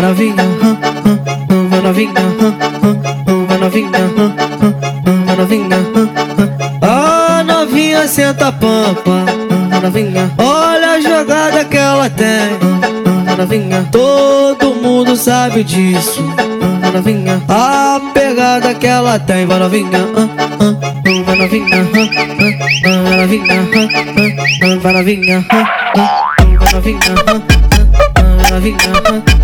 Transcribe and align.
vai 0.00 0.08
novinha, 0.08 0.34
vai 1.68 1.80
novinha, 1.82 2.14
vai 3.46 3.58
novinha, 3.58 3.90
vai 5.26 5.36
novinha. 5.36 5.76
A 6.80 7.44
novinha 7.44 8.08
senta 8.08 8.50
pampa, 8.50 9.26
vai 9.68 9.80
novinha. 9.80 10.30
Olha 10.38 10.92
a 10.92 11.00
jogada 11.00 11.64
que 11.66 11.76
ela 11.76 12.08
tem, 12.08 12.56
vai 13.26 13.36
novinha. 13.36 13.88
Todo 13.92 14.74
mundo 14.74 15.14
sabe 15.16 15.62
disso, 15.62 16.24
vai 16.80 16.92
novinha. 16.92 17.42
A 17.46 18.00
pegada 18.14 18.72
que 18.74 18.86
ela 18.86 19.18
tem, 19.18 19.44
vai 19.44 19.58
novinha, 19.58 19.90
vai 21.26 21.36
novinha, 21.36 21.84
vai 21.84 22.06
novinha, 22.06 22.26
vai 22.82 23.16
novinha, 23.16 23.66
vai 24.82 24.92
novinha 24.94 25.44
novinha, 26.72 27.00
novinha, 28.50 29.39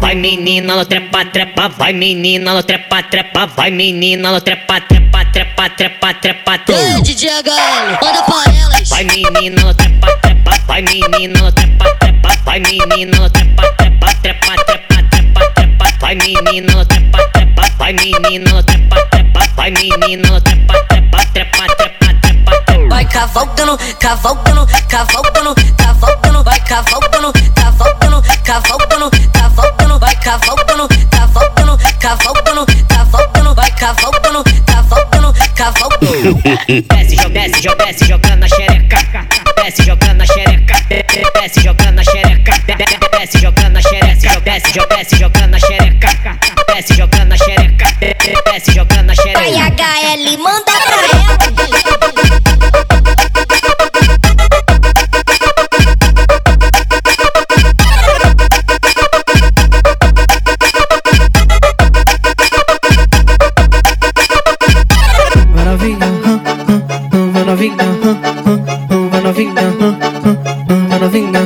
Vai 0.00 0.14
menina, 0.14 0.74
ela 0.74 0.84
trepa, 0.84 1.24
trepa, 1.24 1.68
vai 1.68 1.94
menina, 1.94 2.50
ela 2.50 2.62
trepa, 2.62 3.02
trepa, 3.04 3.46
vai 3.46 3.70
menina, 3.70 4.28
ela 4.28 4.40
trepa, 4.40 4.78
trepa, 4.82 5.24
trepa, 5.32 5.70
trepa, 5.70 6.12
trepa. 6.12 6.58
Ei, 6.68 7.00
DJ 7.00 7.30
HL, 7.30 7.98
manda 8.02 8.22
pra 8.24 8.52
elas. 8.54 8.86
Vai 8.90 9.04
menina, 9.04 9.62
ela 9.62 9.72
trepa, 9.72 10.08
trepa, 10.20 10.58
vai 10.66 10.82
menina, 10.82 11.38
ela 11.38 11.52
trepa, 11.52 11.84
trepa, 11.98 12.36
vai 12.44 12.60
menina, 12.60 13.16
ela 13.16 13.30
trepa, 13.30 13.62
trepa, 13.78 14.14
trepa, 14.20 14.56
trepa, 14.66 15.02
trepa, 15.10 15.40
trepa. 15.54 15.88
Vai 16.00 16.14
menina, 16.16 16.72
ela 16.72 16.84
trepa, 16.84 17.18
trepa, 17.32 17.66
vai 17.78 17.92
menina, 17.94 18.50
ela 18.50 18.62
trepa, 18.62 18.96
trepa, 19.10 19.40
vai 19.56 19.70
menina, 19.70 20.28
ela 20.28 20.40
trepa, 20.42 20.74
trepa, 20.88 21.24
trepa, 21.32 21.66
trepa, 21.76 22.12
trepa. 22.20 22.88
Vai 22.90 23.04
cavalgando, 23.06 23.78
cavalgando, 23.98 24.66
cavalgando, 24.88 25.31
cavalgando, 29.10 29.18
cavalgando, 29.32 29.98
vai 29.98 30.14
cavalgando, 30.16 30.88
cavalgando, 31.10 31.78
cavalgando, 31.98 32.66
cavalgando, 32.88 33.54
vai 33.54 33.70
cavalgando, 33.72 34.44
cavalgando, 34.66 35.34
cavalgando. 35.54 36.42
Desce, 36.88 37.16
joga, 37.16 37.40
desce, 37.40 37.62
joga, 37.62 37.84
desce, 37.86 38.04
jogando 38.06 38.36
na 38.40 38.48
xereca. 38.48 39.26
Desce, 39.56 39.82
jogando 39.84 40.18
na 40.18 40.26
xereca. 40.26 40.74
Desce, 41.34 41.60
jogando 41.62 41.96
na 41.96 42.04
xereca. 42.04 42.52
Desce, 43.12 43.38
jogando 43.38 43.72
na 43.72 43.82
xereca. 43.82 44.40
Desce, 44.40 44.72
joga, 44.72 44.96
desce, 44.96 45.16
jogando 45.16 45.50
na 45.50 45.58
xereca. 45.58 46.38
Desce, 46.68 46.94
jogando 46.94 47.28
na 47.28 47.36
xereca. 47.36 47.86
Desce, 48.44 48.72
jogando 48.72 49.06
na 49.06 49.14
xereca. 49.14 49.40
Vai 49.40 49.52
HL, 49.52 50.38
manda 50.42 50.71
novinha, 69.22 69.54
vai 70.88 70.98
novinha. 70.98 71.40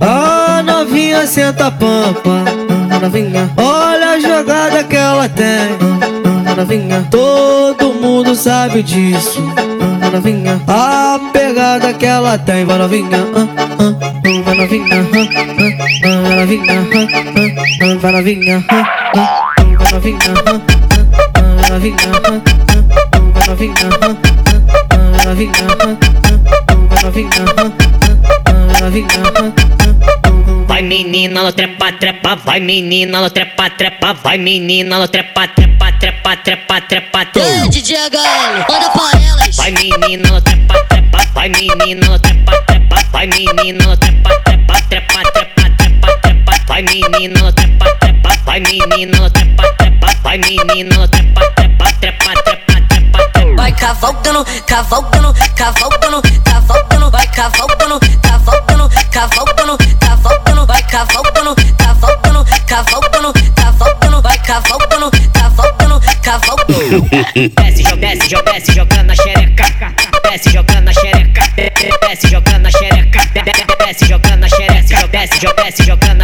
A 0.00 0.62
novinha 0.62 1.26
senta 1.26 1.70
pampa, 1.70 2.44
vai 2.88 3.00
novinha. 3.00 3.50
Olha 3.56 4.10
a 4.12 4.20
jogada 4.20 4.84
que 4.84 4.96
ela 4.96 5.28
tem, 5.28 5.76
vai 6.44 6.54
novinha. 6.54 7.06
Todo 7.10 7.94
mundo 7.94 8.34
sabe 8.34 8.82
disso, 8.82 9.42
vai 10.00 10.10
novinha. 10.10 10.60
A 10.66 11.20
pegada 11.32 11.92
que 11.92 12.06
ela 12.06 12.38
tem, 12.38 12.64
vai 12.64 12.78
novinha, 12.78 13.26
vai 14.22 14.54
novinha, 14.54 15.06
vai 15.12 15.24
novinha, 15.24 15.66
vai 16.02 16.36
novinha, 16.36 16.86
vai 18.00 18.12
novinha, 18.12 18.64
vai 19.70 19.82
novinha 19.82 20.38
novinha, 21.70 21.96
novinha, 23.46 23.88
novinha, 25.24 25.66
novinha. 25.66 26.27
Vai 30.68 30.82
menina, 30.82 31.40
ela 31.40 31.52
trepa, 31.52 31.90
trepa, 31.94 32.36
vai 32.36 32.60
menina, 32.60 33.18
ela 33.18 33.28
trepa, 33.28 33.68
trepa, 33.70 34.12
vai 34.12 34.38
menina, 34.38 34.94
ela 34.94 35.08
trepa, 35.08 35.48
trepa, 35.48 35.90
trepa, 35.98 36.36
trepa, 36.36 36.80
trepa. 36.80 37.26
Ei, 37.34 37.68
DJ 37.70 37.96
HL, 37.96 38.64
manda 38.70 38.90
pra 38.90 39.20
elas. 39.20 39.56
Vai 39.56 39.72
menina, 39.72 40.28
ela 40.28 40.40
trepa, 40.40 40.74
trepa, 40.88 41.18
vai 41.34 41.48
menina, 41.48 42.06
ela 42.06 42.18
trepa, 42.20 42.52
trepa, 42.68 43.04
vai 43.10 43.26
menina, 43.26 43.82
ela 43.82 43.96
trepa, 43.96 44.30
trepa, 44.44 44.80
trepa, 44.88 45.22
trepa, 45.32 45.70
trepa, 45.76 46.12
trepa. 46.22 46.52
Vai 46.68 46.82
menina, 46.82 47.40
ela 47.40 47.52
trepa, 47.52 47.86
trepa, 47.98 48.30
vai 48.44 48.60
menina, 48.60 49.16
ela 49.16 49.30
trepa, 49.30 49.64
trepa, 49.76 50.14
vai 50.22 50.38
menina, 50.38 50.94
ela 50.94 51.08
trepa, 51.08 51.40
trepa, 51.56 51.92
trepa, 52.00 52.32
trepa, 52.44 52.80
trepa. 52.92 53.56
Vai 53.56 53.72
cavalgando, 53.72 54.44
cavalgando, 54.66 55.34
cavalgando, 55.56 56.22
cavalgando, 56.44 56.97
Desce, 67.00 67.82
joga, 67.84 68.08
desce, 68.08 68.28
joga, 68.28 68.52
desce, 68.52 68.72
jogando 68.72 69.04
na 69.04 69.14
xereca. 69.14 69.94
Desce, 70.24 70.50
jogando 70.50 70.82
na 70.82 70.92
xereca. 70.92 71.42
Desce, 72.00 72.28
jogando 72.28 72.62
na 72.64 72.70
xereca. 72.70 73.20
Desce, 73.78 74.06
jogando 74.06 74.40
na 74.40 74.48
xereca. 74.48 75.06
Desce, 75.08 75.38
joga, 75.40 75.62
desce, 75.62 75.84
jogando 75.84 76.17